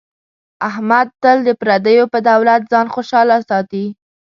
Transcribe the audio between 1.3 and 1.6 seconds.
د